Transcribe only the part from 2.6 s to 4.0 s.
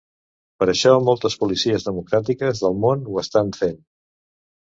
del món ho estan fent.